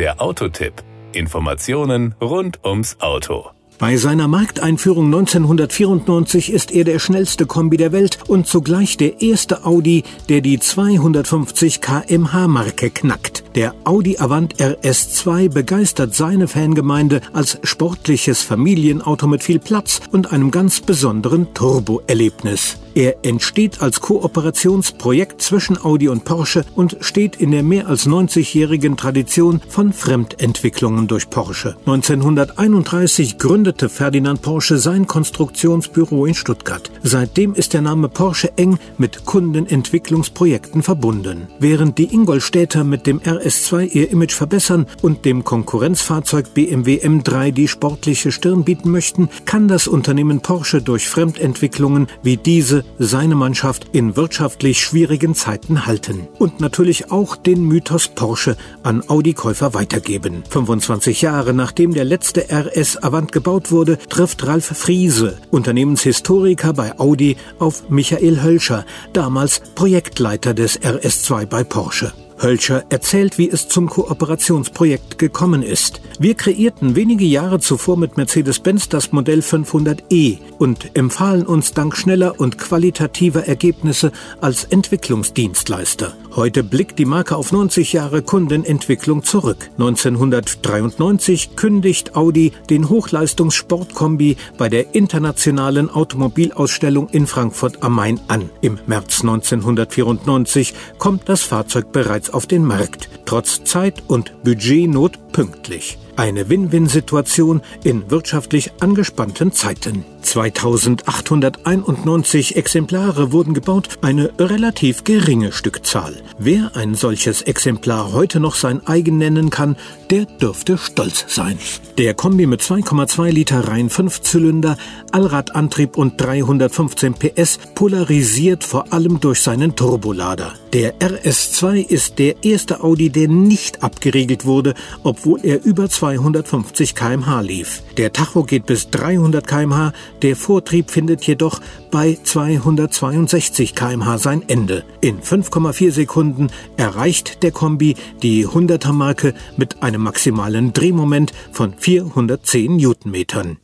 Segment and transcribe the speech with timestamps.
[0.00, 0.72] Der Autotipp.
[1.12, 3.50] Informationen rund ums Auto.
[3.78, 9.66] Bei seiner Markteinführung 1994 ist er der schnellste Kombi der Welt und zugleich der erste
[9.66, 13.44] Audi, der die 250 kmh Marke knackt.
[13.54, 20.50] Der Audi Avant RS2 begeistert seine Fangemeinde als sportliches Familienauto mit viel Platz und einem
[20.50, 22.79] ganz besonderen Turbo-Erlebnis.
[22.94, 28.96] Er entsteht als Kooperationsprojekt zwischen Audi und Porsche und steht in der mehr als 90-jährigen
[28.96, 31.76] Tradition von Fremdentwicklungen durch Porsche.
[31.86, 36.90] 1931 gründete Ferdinand Porsche sein Konstruktionsbüro in Stuttgart.
[37.02, 41.46] Seitdem ist der Name Porsche eng mit Kundenentwicklungsprojekten verbunden.
[41.60, 47.68] Während die Ingolstädter mit dem RS2 ihr Image verbessern und dem Konkurrenzfahrzeug BMW M3 die
[47.68, 54.16] sportliche Stirn bieten möchten, kann das Unternehmen Porsche durch Fremdentwicklungen wie diese seine Mannschaft in
[54.16, 56.28] wirtschaftlich schwierigen Zeiten halten.
[56.38, 60.42] Und natürlich auch den Mythos Porsche an Audi-Käufer weitergeben.
[60.48, 67.36] 25 Jahre nachdem der letzte RS Avant gebaut wurde, trifft Ralf Friese, Unternehmenshistoriker bei Audi,
[67.58, 72.12] auf Michael Hölscher, damals Projektleiter des RS2 bei Porsche.
[72.42, 76.00] Hölscher erzählt, wie es zum Kooperationsprojekt gekommen ist.
[76.22, 82.38] Wir kreierten wenige Jahre zuvor mit Mercedes-Benz das Modell 500e und empfahlen uns dank schneller
[82.38, 86.12] und qualitativer Ergebnisse als Entwicklungsdienstleister.
[86.36, 89.70] Heute blickt die Marke auf 90 Jahre Kundenentwicklung zurück.
[89.78, 98.50] 1993 kündigt Audi den Hochleistungssportkombi bei der internationalen Automobilausstellung in Frankfurt am Main an.
[98.60, 105.96] Im März 1994 kommt das Fahrzeug bereits auf den Markt, trotz Zeit- und Budgetnot pünktlich.
[106.20, 110.04] Eine Win-Win-Situation in wirtschaftlich angespannten Zeiten.
[110.30, 116.22] 2891 Exemplare wurden gebaut, eine relativ geringe Stückzahl.
[116.38, 119.74] Wer ein solches Exemplar heute noch sein eigen nennen kann,
[120.08, 121.58] der dürfte stolz sein.
[121.98, 124.76] Der Kombi mit 2,2 Liter Reihen 5 Zylinder,
[125.10, 130.52] Allradantrieb und 315 PS polarisiert vor allem durch seinen Turbolader.
[130.72, 137.40] Der RS2 ist der erste Audi, der nicht abgeriegelt wurde, obwohl er über 250 kmh
[137.40, 137.82] lief.
[137.96, 139.92] Der Tacho geht bis 300 kmh,
[140.22, 141.60] der Vortrieb findet jedoch
[141.90, 144.84] bei 262 kmh sein Ende.
[145.00, 152.76] In 5,4 Sekunden erreicht der Kombi die 100er Marke mit einem maximalen Drehmoment von 410
[152.76, 153.58] Newtonmetern.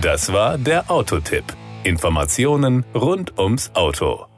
[0.00, 1.44] Das war der Autotipp.
[1.84, 4.29] Informationen rund ums Auto.